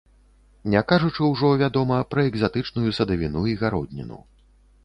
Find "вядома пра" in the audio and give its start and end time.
1.63-2.25